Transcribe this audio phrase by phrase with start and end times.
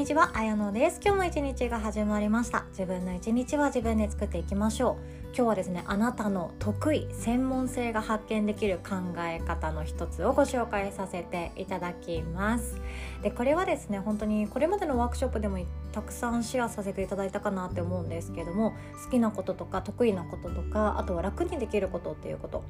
[0.00, 0.98] にちは、あやのです。
[1.04, 2.64] 今日も一日が始まりました。
[2.70, 4.96] 自分の一日は自分で作っていきましょ
[5.28, 5.29] う。
[5.32, 12.80] 今日はですね、あなたの得意、専門性が発見できる考え方の一つをご紹介させていただきます。
[13.22, 15.58] で、これはですね、本当にこれまでのワークショップでも
[15.92, 18.72] たくさんシェアさせていただいたかなって思うんですけども、
[19.04, 22.64] 好きなこととか得意なこととか、あとは楽にできることっていうこと。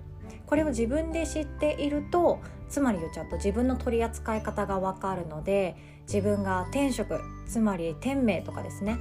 [0.46, 5.76] これを自分で知っているとつまり言っちゃうと自分の取り扱い方が分かるので
[6.08, 8.98] 自分が天職つまり天命とかですね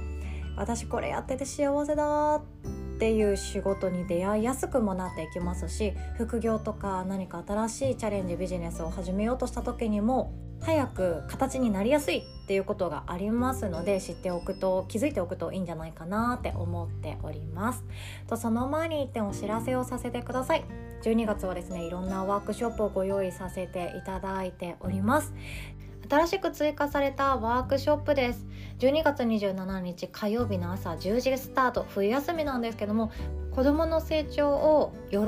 [0.56, 17.84] 私これやってて幸せだっていう仕事に出会いやすくもなっていきますし副業とか何か新しいチャレンジビジネスを始めようとした時にも早く形になりやすいっていうことがありますので知っておくと気づいておくといいんじゃないかなって思っております。
[18.28, 20.64] とその前に一点お知らせをさせてください。
[21.02, 25.32] 12月はですねいろんなワークショップをご用意させていただいております
[26.10, 28.44] 新しく追加されたワークショップです。
[28.80, 31.86] 12月27日火曜日の朝10時スタート。
[31.88, 33.12] 冬休みなんですけども
[33.52, 35.18] 子どもの成長を喜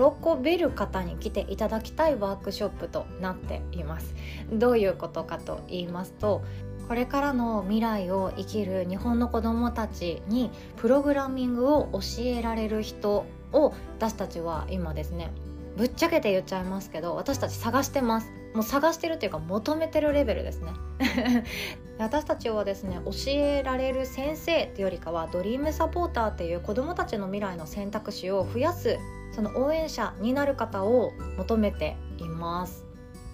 [0.42, 4.12] べる方に来ていただきたいワークショップとなっています。
[4.52, 6.42] どういうことかと言いますと
[6.89, 15.30] これからの未来を生きる日本の子どもたちにプログラミングを教えられる人を私たちは今ですね
[15.77, 18.42] ぶっちゃけて言っちゃいますけど私たち探してます。
[18.55, 20.72] もう探してるっていうか求めてるレベルですね。
[21.98, 28.98] 私たちはですね教えられる先生っていうよりかはドリームサポーターっていう子どもたちの未来の選択肢を増やす
[29.30, 32.81] その応援者になる方を求めています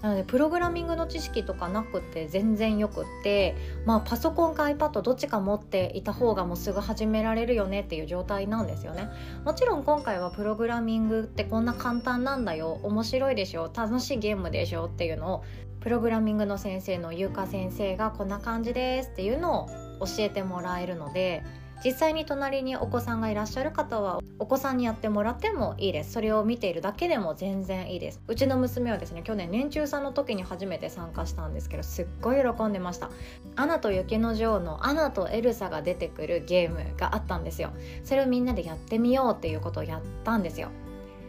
[0.03, 9.09] なのでプログラミングの知識とかなくて全然よくってまあパソコンか iPad どっちか持っていた方がもうすぐ始められるよねっていう状態なんですよね。
[9.45, 12.79] もちろん今回はプログラミングってこんな簡単なんだよ。
[12.83, 13.71] 面白いでしょ。
[13.75, 15.45] 楽しいゲームでしょっていうのを
[15.81, 19.69] プログラミングの先生のゆうか先生がこんな感じですっていうのを
[20.01, 21.45] 教えてもらえるので
[21.85, 26.13] 実際に隣にお子さんがいらっしゃる方はお子さんにやってもらってもいいです。
[26.13, 28.21] それを見ているだけでも全然いいです。
[28.27, 33.11] うちの娘はですね去年年中さんの時に初めて参加したんですけどすっごい喜んでました。
[33.57, 37.71] アナと雪の女王のアナとエルサが出てくるゲームがあったんですよ。
[38.05, 40.69] それをみんなでやってみようっていうことをやったんですよ。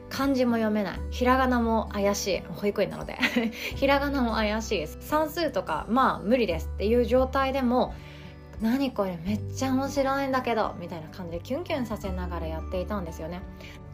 [0.10, 1.00] 漢字も読めない。
[1.12, 2.40] ひらがなも怪しい。
[2.40, 3.18] 保育園なので。
[3.76, 7.94] ひらがなも怪しい算数とかまあ無理ですっていう状態でも
[8.62, 13.42] 何これめっちゃ面白いんだけどみたいな感じでキュンキュンさせながらやっていたんですよね。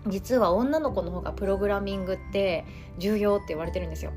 [0.08, 2.66] 実は女の子の方がプログラミングって
[2.98, 4.12] 重要って言われてるんですよ。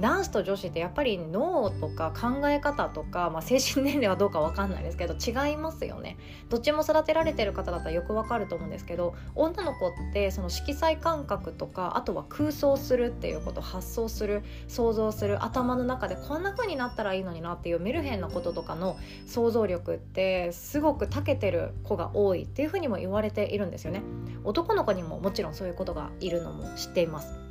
[0.00, 6.16] 男子と女子ってやっぱり脳とか考え方とか、まあ、精神年齢はどうか分かんないですけど違いますよね。
[6.48, 24.02] どっちも育てられてる方だったらよくわかると思うんですけど女の子ってその色彩感覚とかあとは空想するっていうこと発想する想像する頭の中でこんな風になったらいいのになっていうメルヘンなこととかの想像力ってすごく長けてる子が多いっていうふうにも言われているんですよね。
[24.44, 27.47] 男の子にももちろんそういうことがいるのも知っています。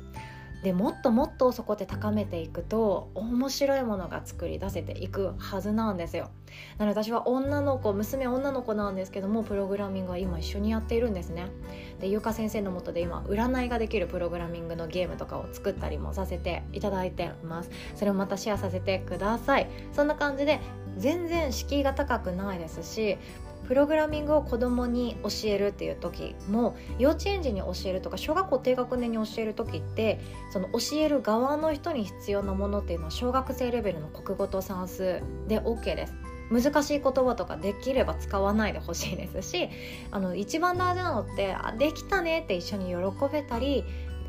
[0.62, 6.30] でもっともっとそこで高めていくと面白いものが作り出せていくはずなんですよ。
[6.78, 11.46] なので私は女の子娘女の子なんですけどもプログラミングは今一緒にやっているんですね。
[12.00, 17.70] でゆか先生のもとで今占いができるプログラミングのゲームとかを作ったりもさせていただいてます。
[17.94, 19.68] それをまたシェアさせてください。
[19.92, 20.60] そんな感じで
[20.96, 23.18] 全然敷居が高くないですし
[23.68, 30.20] プログラミングを子供に教えるっていう時も幼稚園児に教えるとか小学校低学年に教える時って
[30.50, 36.14] その教える側の人に必要なものっていうのは小学生レベルの国語と算数で OK です。
[36.50, 39.68] 難しい言葉とかできれば使わないでほしいですし
[40.10, 42.94] あの一番大事なのってあできたねって一緒に喜
[43.30, 43.84] べたり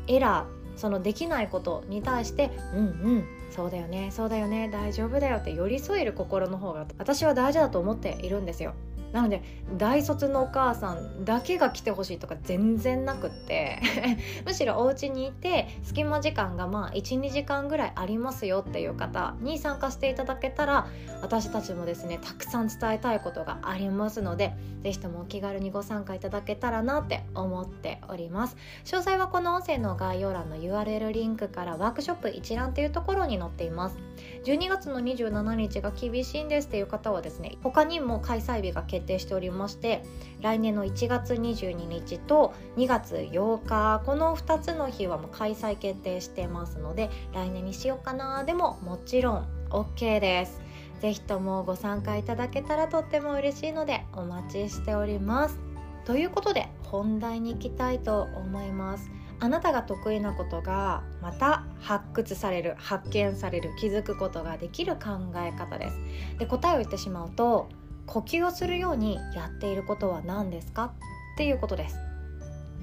[0.06, 2.82] エラーそのできないことに対して「うんう
[3.20, 8.74] んそうだよねそうだよね大丈夫だよ」って寄り添える心の方が私は大事だと思っているんですよ。
[9.12, 9.42] なので
[9.76, 13.80] 大卒のお母さんだけが来てほしいとか全然なくって
[14.46, 20.86] むしろお家にいて隙間時間がまあ12時間ぐらいありますよっていう方に参加していただけたら
[21.22, 28.56] 私たちもですねたくさん伝えたいことがありますので是非ともお気軽にご参加いただけたらなって思っております。
[28.84, 33.96] 詳細はこの音声の概要欄の URL リンクからワークショップ一覧というところに載っています。
[34.44, 40.02] 12月の27日が厳しいんですっていう方はですね他にも開催日が決定しておりまして
[40.40, 48.44] 来年の1月22日と2月8日この2つの日はもう開催決定してますので来年にしようかな。
[48.44, 50.60] でももちろん OK です。
[51.00, 55.58] ぜひともご参加いただけたらとっても嬉しいのでお待ちしております。
[56.04, 59.10] ということで本題に行きたいと思います。
[59.42, 65.98] あなたが得意なことがまた発掘される発見される気づくことができる考え方です。
[66.38, 67.68] で答えを言ってしまうと
[68.10, 70.92] 呼吸をするようにやっていることは何ですか？
[71.34, 71.96] っていうことです。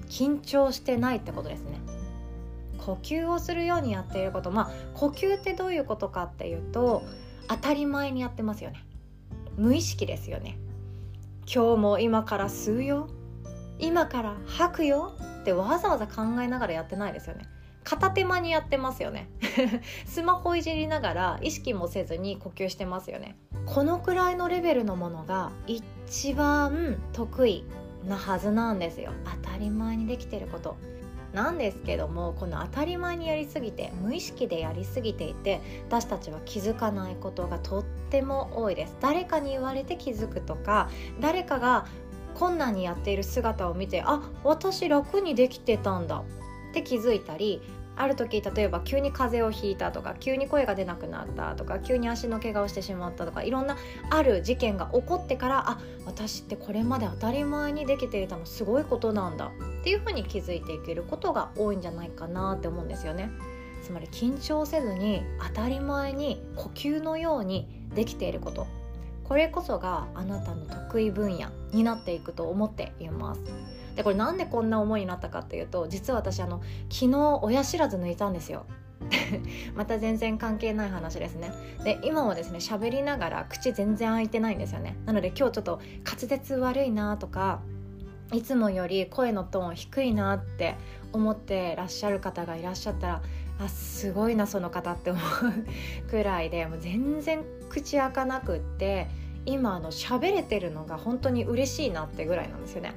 [0.09, 1.81] 緊張してないってことですね。
[2.77, 4.51] 呼吸をするようにやっていること。
[4.51, 7.03] まあ呼吸ってどういうことかっていうと
[7.49, 8.85] 当たり前にやってますよね。
[9.57, 10.57] 無意識ですよね。
[11.53, 13.09] 今日も今から吸うよ。
[13.79, 15.17] 今から吐くよ。
[15.41, 17.45] ってわざわざ考えながらやってないですよね。
[17.83, 19.29] 片手間にやってますよね。
[20.05, 23.37] スマホいじりながら意識もせずに呼吸してますよね。
[23.67, 27.65] このくらいのレベルのものが一番得意
[28.07, 29.11] なはずなんですよ。
[29.43, 30.77] 当たり前にできてること。
[31.33, 38.95] なんですけどもこの当たり前にやりすぎて無意識でやりすぎていて私たちは気づかないことがとっても多いです。
[39.01, 41.85] 誰かに言われて気づくとか誰かが
[42.33, 46.23] 困難にやっている姿を見てあ私楽にできてたんだ
[46.69, 47.61] って気づいたり
[47.97, 53.77] ある時例えば急に風邪をひいたとか急に声が出なくなったとか急に足の怪我をしてしまったとかいろんな
[54.09, 59.47] ある事件が起こってからあ私ってこれまで当たり前にできていたのすごいことなんだ
[59.81, 63.29] っていうふうに気づいていけることが多いんじゃないかなって思うんですよね。
[63.81, 68.67] つまり緊張せずに当たり前に呼吸のようにできていること
[69.23, 73.41] これこそがあなたの得意分野になっていくと思っています
[73.97, 78.65] でこれなんでこんな思いになったかっていうと実は私あの昨日親知らず抜いたんですよ。
[79.75, 81.51] また全然関係ない話ですね。
[81.83, 84.95] で今はですね喋りながら口全然開いてないんですよね。
[85.05, 87.61] なので今日ちょっと滑舌悪いなとか
[88.31, 90.75] いつもより声のトーン低いなって
[91.11, 93.21] 思ってらっしゃる方がいらっしゃったら
[93.59, 95.19] あすごいなその方って思
[96.05, 99.07] うくらいでもう全然口開かなくって
[99.47, 102.93] 今あの喋れてるのが本当に嬉しいなってぐらいなんですよね。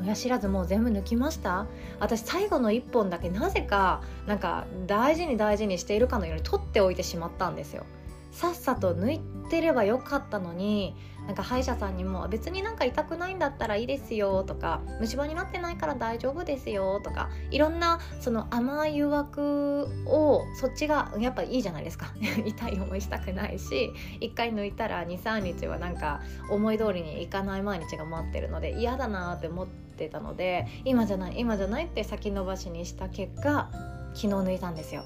[0.00, 1.66] 親知らずもう全部抜きました？
[2.00, 7.84] 私最後の1本だけなぜかなんか大事に大事にしているかのように取っておいてしまったんですよ。
[8.30, 10.96] さっさと抜いてればよかったのに
[11.26, 22.06] なんか歯医者さんにも別になんか痛くないんだったらいいですよとか虫歯になってないから大丈夫ですよとかいろんなその甘い誘惑をそっちがやっぱいいじゃないですか。
[22.44, 33.70] 痛い思いしたくないし1回抜いたら23日はなんか思い通りにいかない毎日が待ってるので嫌だなって思ってたので今じゃない今じゃないって先延ばしにした結果
[34.14, 35.04] 昨日抜いたんですよ。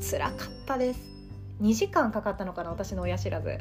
[0.00, 1.00] 辛かったです。
[1.60, 3.58] 2時間かかったのかな私の親知らず。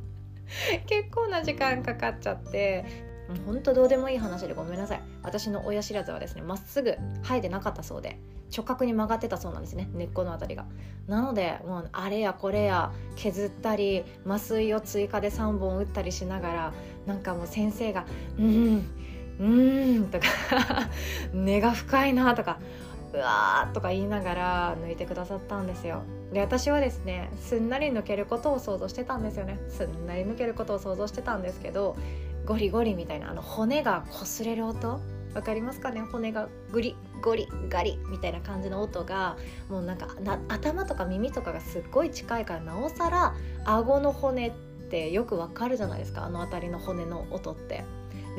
[0.86, 2.84] 結構な時間かかっちゃって
[3.46, 5.02] ほんとどうでもいい話でごめんなさい。
[5.22, 8.18] 私の親知らずはですねまっすぐ生えてなかったそうで
[8.56, 10.66] 直角に曲がってたそうなんですね根っこの辺りが。
[11.06, 16.72] なのでもうあれやこれや削ったり麻酔を追加で3本打ったりしながら
[17.06, 18.06] なんかもう先生が
[18.38, 18.86] 「うん
[19.40, 20.26] うーん」とか
[21.34, 22.58] 「根が深いな」とか
[23.12, 26.02] うわーとか言いながら抜いてくださったんですよ。
[26.32, 29.58] で私はですねすんなり抜けることを想像してたんですよね。
[29.68, 31.96] すんなり抜けることを想像してたんですけど
[32.46, 35.00] ゴリゴリみたいなあの骨が擦れる音？
[35.34, 36.02] わかりますかね？
[36.02, 39.36] 骨がグリゴリガリみたいな感じの音が
[39.68, 40.08] もうなんか
[40.48, 43.34] 頭とか耳とかがすっごい近いからなおさら
[43.64, 44.52] 顎の骨っ
[44.90, 46.24] てよくわかるじゃないですか？
[46.24, 47.84] あの辺りの骨の音って。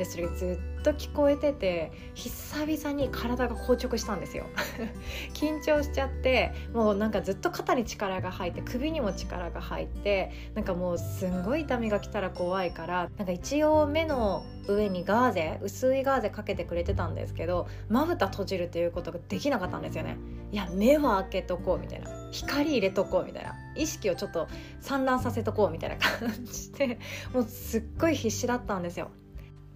[0.02, 4.46] でそれずっと聞こえてて久々に体が硬直したんですよ。
[5.32, 20.16] 緊張しちゃってもうなんかずっと肩に力が入って首にも力が入ってなんかもうすんごい痛みが来たら怖いからなんか一応目の上にガーゼ薄いガーゼかけてくれてたんですけどまぶた閉じるっていうことができなかったんですよね。
[20.50, 22.10] いや目は開けとこうみたいな。
[22.32, 23.54] 光入れとこうみたいな。
[23.76, 24.48] 意識をちょっと
[24.80, 26.98] 散乱させとこうみたいな感じで
[27.32, 29.10] もうすっごい必死だったんですよ。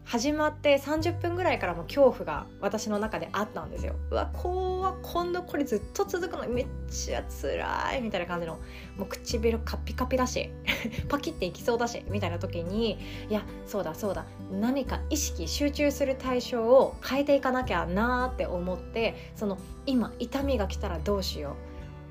[0.06, 3.96] 始まって30分ぐらいからも恐怖が私の中であったんですよ。
[4.12, 8.60] うわ怖今度これずっと続くのめっちゃ辛いみたいな感じの
[8.96, 10.48] もう唇カピカピだし
[11.10, 21.65] パキっていきそうだしみたいな時にいやそうだそうだ何か意識集中する対象を変えていかなきゃなーって思ってその今痛みが来たらどうしよう。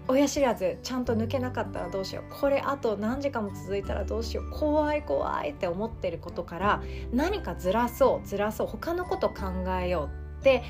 [0.08, 9.46] 親知らずちゃんと抜けなかったらどうしようこれあと何時間も続いたらどうしよう怖い怖いって思ってることから何かずらそうずらそう他のこと考
[9.82, 10.64] えようって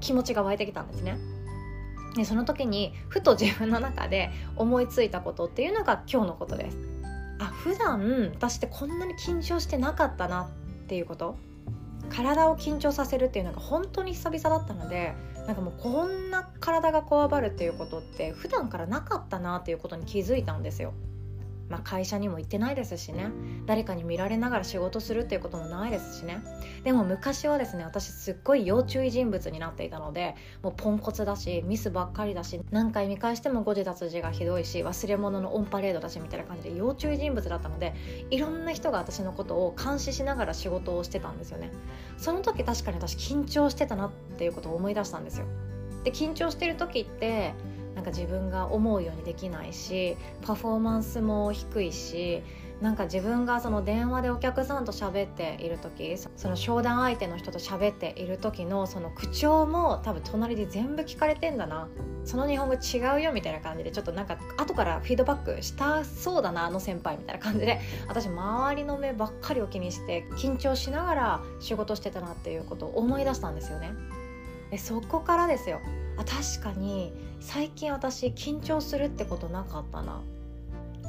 [0.00, 1.16] 気持ちが湧いてきたんですね。
[2.16, 6.76] でその時にふと自分の中で思いついたことっていうのが今日のことです。
[7.38, 11.36] あ普段私ってこんなに緊張してなかったなっていうこと
[12.12, 15.14] 体を緊張させるっていうのが本当に久々だったので
[15.46, 20.92] なんかもうこんな体がこわばるっていうことって普段からなかったなっていうことに気づいたんですよ。
[21.72, 23.30] まあ、会社にも行ってないですしね。
[23.64, 26.44] 誰かに見られながら仕事するっていうこともないですしね。
[26.84, 37.94] でも昔はですね私すっごい要注意人物になっていたのでもうポンコツだしミスばっかりだし何回見返しても誤字脱字がひどいし忘れ物のオンパレードだしみたいな感じで要注意人物だったので
[38.30, 41.70] いろんな人が私のことを監視しながら仕事をしてたんですよね。
[42.18, 45.46] その時確かに私緊張してたなっていうことを思い出したんですよ。
[46.04, 47.54] で緊張してる時って
[47.94, 52.42] なんか自分が思うようにできないしパフォーマンスも低いし
[52.82, 61.88] なんか自分がその電話でお客さんと喋っている時その商談相手の人と喋っている時のその口調も多分隣で全部聞かれてんだな
[62.24, 73.92] その日本語違うよみたいな感じでちょっとなんか後からフィードバックしたそうだなあの先輩みたいな感じで私周りの目ばっかりを気にして緊張しながら仕事してたなっていうことを思い出したんですよね。
[74.72, 75.80] でそこからですよ
[76.16, 80.22] あ確かに最近私緊張するってことなかったな。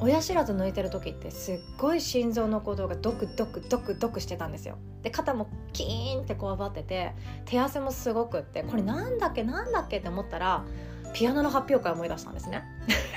[0.02, 4.78] 親知らず抜いてる時ってすっごい心臓の鼓動がドクドクドクドクしてたんですよ。
[5.02, 7.14] で肩もキーンってこわばってて
[7.46, 10.66] 手汗もすごくってこれなんだっけなんだっけって思ったら
[11.14, 12.64] ピアノの発表会思い出したんですね。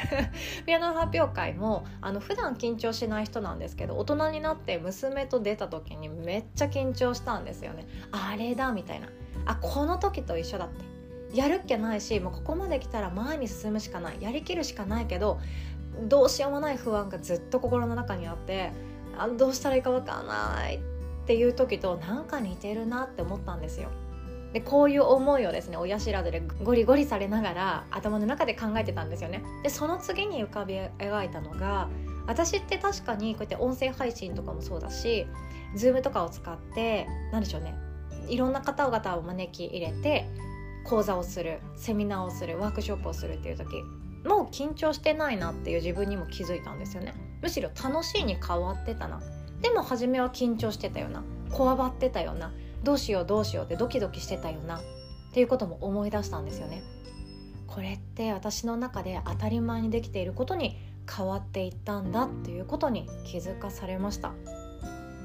[0.67, 7.87] ピアノの発表会もあの普段緊張しない人なんですけど大人になって娘と出た時にめっちゃ緊張したんですよね。
[8.13, 9.09] あれだみたいな。
[9.47, 10.96] あこの時と一緒だって。
[11.37, 15.39] やるっきゃないしもうここまで来たら前に進むしかないやりきるしかないけど
[16.09, 18.73] どうしようもない不安がずっと心の中にあって
[19.19, 20.81] あどうしたらいいか分かんないっ
[21.27, 23.91] ていう時となんか似てるなって思ったんですよ。
[24.53, 29.43] でこういう思いをですね親知らずでゴリゴリされながら頭の中で考えてたんですよね。
[29.63, 31.89] でその次に浮かび描いたのが
[32.27, 35.27] 私って確かにこうやって音声配信とかもそうだし
[35.77, 37.75] Zoom とかを使って何でしょうね
[38.29, 40.29] いろんな方々を招き入れて
[40.87, 43.83] 講座をするセミナーをするワークショップをするっていう時
[44.25, 47.15] もう緊張してないなっていう自分にも気づいたんですよね。
[47.43, 49.21] むしろ楽しいに変わってたな。
[49.63, 51.09] でも初めは緊張してたよ。
[51.09, 52.53] なこわばってたよな。
[52.83, 54.81] どうしようどうしようってドキドキしてたよなっ
[55.33, 56.83] ていうことも思い出したんですよね。
[57.67, 60.77] これって私の中で当たり前にできていることに
[61.09, 64.33] 変わっていったんだっていうことに気づかされました。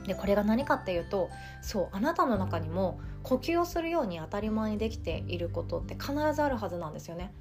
[0.08, 1.30] でこれが何かっていうと
[1.62, 7.34] そうあなたの中にも呼吸をするように当たり前にできていることって必ずあるはずなんですよね。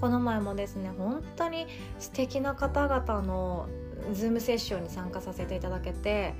[0.00, 1.66] この前もですね本当に
[1.98, 3.68] 素敵な方々の
[4.12, 6.34] ズームセッションに参加させていただけて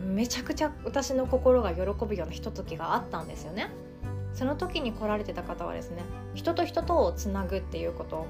[0.00, 3.70] めちゃくちゃ私の心が喜ぶようなひとときがあったんですよね。
[4.32, 6.02] その時に来られてた方はですね
[6.34, 8.26] 人と人とをつなぐっていうこと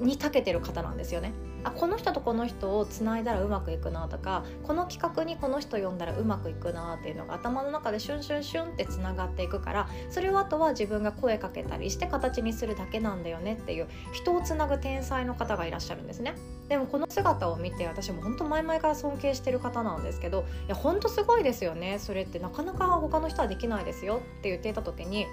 [0.00, 1.32] に長けてる方なんですよね。
[1.62, 16.34] あこの人とこの人をつないだらうまくいくなとかこの企画にこの人呼んだらうまくいくなっていうのが頭の中でシュンシュンシュンってつながっていくからそれをあとは自分が声かけたりして形にするだけなんだよねっていう人をつなぐ天才の方がいらっしゃるんですね。
[16.68, 21.98] でもこの姿を見て私も本当前々から尊敬してる方なんですけどいや本当すごいですよね。
[21.98, 25.26] それってなかなか他の人はできないですよって言っていた時にい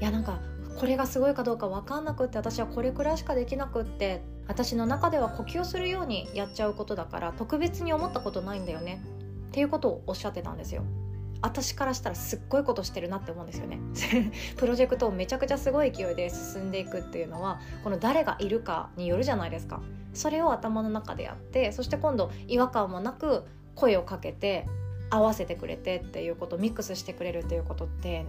[0.00, 0.40] やなんか
[0.78, 9.02] これがすごいかどうか分かんなくって私はこれくらいしかできなくって私の中では呼吸をするようにやっちゃうことだから特別に思ったことないんだよね。
[9.48, 10.84] っていうことをおっしゃってたんですよ。
[11.42, 13.78] 私からしたらすっごいことしてるなって思うんですよね。
[14.56, 19.80] プロジェクトをめちゃくちゃすごい勢いで進んでいくっていうのはこの誰がいるかによるじゃないですか。
[20.12, 24.66] それを頭の中でやってそして今度違和感もなく声をかけて
[25.10, 28.26] 合わせてくれてっていうことミックスしてくれるっていうことって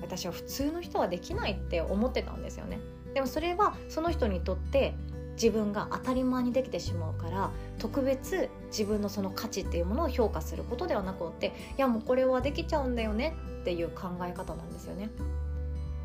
[0.00, 2.80] 私は普通の人はできないって思ってたんですよね。
[3.14, 4.94] でもそれはその人にとって
[5.40, 15.10] 自分が当たり前にできてしまうから特別自分のその価値っていうものを評価することではなくっていやもうこれはできちゃうんだよねっていう考え方なんですよね。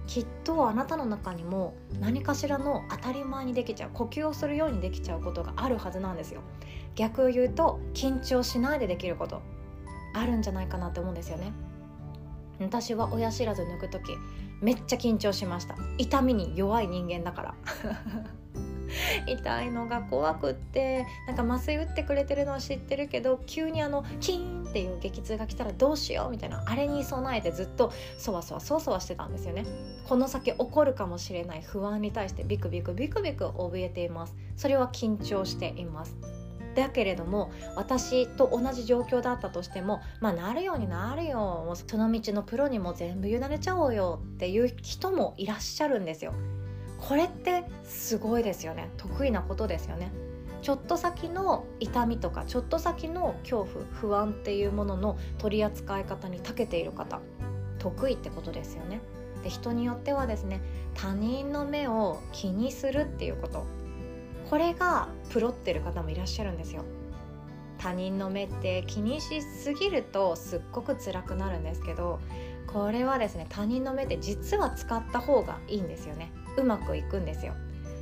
[0.06, 6.42] きっとあなたの中にも何かしらの当たり前にできちゃう呼吸をするようにできちゃうことがあるはずなんですよ。
[6.96, 9.42] 逆を言うと緊張しないでできること
[10.14, 11.54] あるんじゃないかなって思うんですよね。
[12.60, 14.16] 私は親知らず抜く時
[14.62, 15.76] めっちゃ緊張しました。
[15.98, 17.56] 痛みに弱い人間だから。
[19.28, 29.66] 痛いのが怖くってなんか麻酔打ってくれてるのは知ってるけど急にあのキーンっていう激痛が来たらどうしようみたいなあれに備えてずっとそわそわそわそわしてたんですよね。
[30.08, 34.36] この先起こるかもしれない不安に対してビクビクビクビク怯えています。
[34.56, 36.16] それは緊張しています。
[36.74, 46.34] だけれども私と同じ状況だったとしてもまあなるようになるよその道のプロにも全部委ねちゃおうよっていう人もいらっしゃるんですよ。
[47.00, 50.12] これってすごいですよね得意なことですよね。
[50.62, 57.20] ちょっと先の痛みとかちょっと先の恐怖不安っていうものの取り扱い方に長けている方
[57.80, 59.02] 得意ってことですよね。
[59.44, 60.62] で人によってはですね
[60.96, 63.66] 他人の目を気にするっていうこと
[64.50, 66.84] これがプロってる方もいらっしゃるんですよ。
[67.78, 72.20] 他人の目って気にしすぎるとすっごく辛くなるんですけど
[72.68, 76.32] これはですね他人の目って実は使った方がいいんですよね。
[76.58, 77.54] うまくいくんですよ。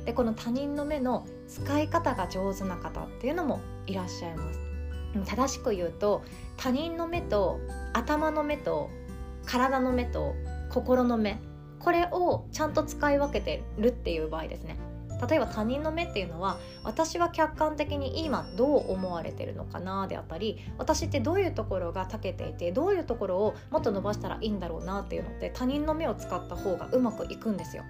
[0.04, 4.60] でこの他人の目の使い方が上手な方っていうのもいらっしゃいます。
[5.26, 6.22] 正しく言うと
[6.56, 7.60] 他人の目と
[7.92, 8.88] 頭の目と
[9.46, 10.34] 体の目と
[10.70, 11.38] 心の目
[11.80, 14.76] これをちゃんと使い分けてるっていう場合ですね。
[15.28, 27.84] 例えば他人の目っていうのは私は客観的に今どう思われてるのかなであったり私ってどういうところが長けていてどういうところをもっと伸ばしたらいいんだろうなっていうのって他人の目を使った方がうまくいくんですよ。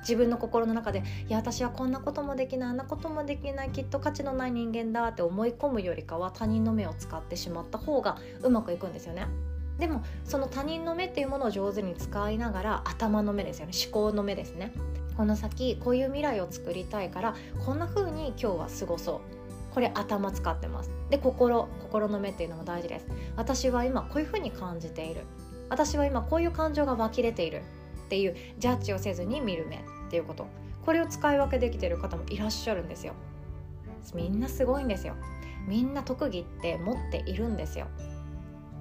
[0.00, 9.26] 自分の心の中でいや私はこんなこともできないあんなこともできないきっと価値のない人間だって思い込むよりかは他人の目を使ってしまった方がうまくいくんですよね。
[9.78, 13.72] でもその他人の目っていうものを上手に使いながら頭の目ですよね。
[13.84, 14.72] 思考の目ですね。
[15.16, 19.20] この先こういう未来を作りたいからこんな風に今日は過ごそう。
[19.74, 20.90] これ頭使ってます。
[21.10, 23.06] で心心の目っていうのも大事です。
[23.36, 25.22] 私は今こういう風に感じている。
[25.68, 27.62] 私は今こういう感情が湧き出ている。
[28.06, 29.80] っていうジャッジをせずに見る目っ
[30.10, 30.46] ていうこと。
[30.84, 33.12] これを使い分けできてる方もいらっしゃるんですよ。
[34.14, 35.14] みんなすごいんですよ。
[35.66, 37.86] みんな特技って持っているんですよ。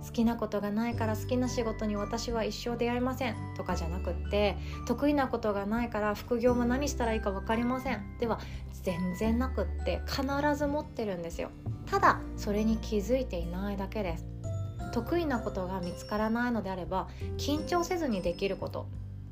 [0.06, 3.36] 好きなことがないから好きな仕事に私は一生出会えません。
[3.56, 8.18] とかじゃなくって得意なことがないから副業も何したらいいか分かりません。
[8.20, 8.40] では
[8.84, 10.24] 全然なくって必
[10.56, 11.50] ず持ってるんですよ。
[11.86, 14.26] ただそれに気づいていないだけです。
[14.94, 18.88] 得意なことが見つからないのであれば緊張せずにできること。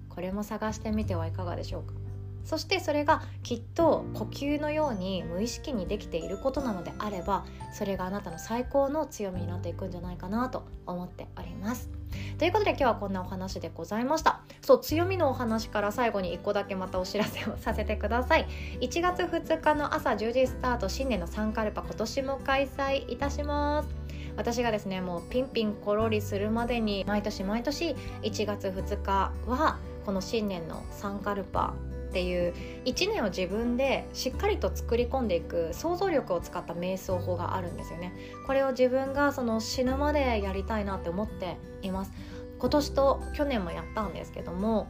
[0.09, 2.04] これも探してみてはいかがでしょうか。
[2.45, 11.89] そしてそれがきっと呼吸のように無意識にできていることなのであればそれがあなたの最高の強みになっていくんじゃないかなと思っております。
[12.37, 14.41] ということで今日はこんなお話でございました。
[14.61, 18.47] そう強みのお話から最後に1個だけまたお知らせをさせてください。
[18.79, 23.89] 1月2日の朝10時スタート新年のサンカルパ今年も開催いたします。
[24.37, 31.73] 私がですねもうピンピンコロリするまでに毎年毎年1月2日はこの新年のサンカルパ
[32.15, 32.53] っていう
[32.85, 38.13] 1年を自分でしっかりと作り込んでいく想像力を使った瞑想法があるんですよね。
[38.47, 42.13] これを自分がその死ぬまでやりたいなって思っています。
[42.57, 44.87] 今年と去年もやったんですけども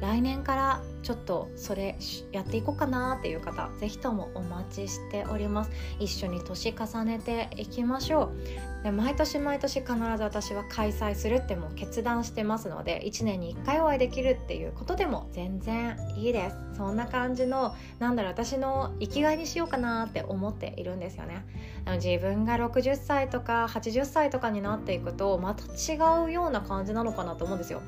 [0.00, 1.96] 来年からちょっとそれ
[2.32, 5.70] やっていこうかなっていう方是非ともお待ちしております。
[6.00, 8.32] 一緒に年重ねていきましょ
[8.68, 8.71] う。
[8.82, 16.56] で毎年毎年必ず私は開催するってもう決断してますので1年に1回お会いできるっていうことでも全然いいです。
[16.76, 21.44] そんな感じのなんだろう私の生きがいにしようかなって思っているんですよね。
[22.02, 27.82] 自分が60歳とか80歳とかになっていくとまた違うような感じなのかなと思うんですよ。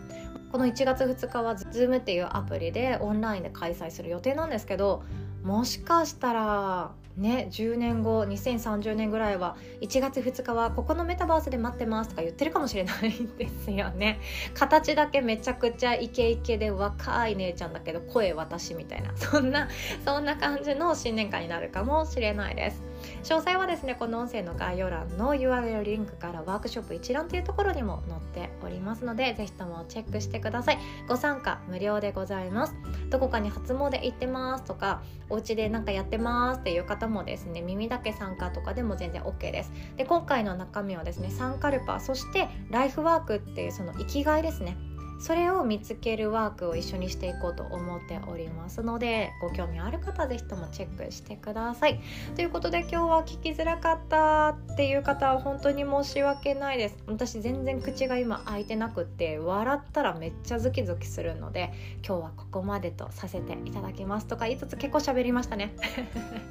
[0.52, 5.02] この1月2日は Zoom っていうアプリでオンラインで開催する予定なんですけど
[5.42, 14.20] もしかしたらね10年後2030年ぐらいは1月2日はここのメタバースで待ってますとか言ってるかもしれないんですよね。
[14.54, 19.16] 形だけめちゃくちゃイケイケで若い姉ちゃんだけど声私みたいな。
[19.16, 19.68] そんな
[20.04, 22.82] そんな感じの新年会になるかもしれないです。
[23.22, 30.78] 詳細はですねこの音声の概要欄の URL リンクからワークショップ一覧というところにも載っておりますのでぜひともチェックしてください。
[31.08, 32.74] ご参加無料でございます。
[33.10, 39.72] どこかに初詣行ってますとかお家で何かやってますっていう方もですね耳だけ参加とかでも全然 OK です。
[39.96, 44.76] で今回の中身はですねサンカルパそしてライフワークっていうその生きがいですね。
[45.24, 51.98] それを見つけるワークを一緒にしていこうと思っておりますのでご興味ある方ぜひともチェックしてください。
[52.36, 56.98] ということで今日は聞きづらかったっていう方は本当に申し訳ないです。
[57.06, 61.72] 私全然口が今開いてなくって笑ったらめっちゃズキズキするので
[62.06, 65.74] 今日はここまでとさせていただきますとか言いつつ結構喋りましたね。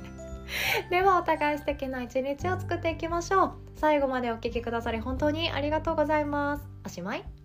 [0.89, 3.53] ではお互い素敵な一日を作っていきましょう。
[3.75, 6.67] 最後までお聴きくださり本当にありがとうございます。
[6.83, 7.42] おしまい。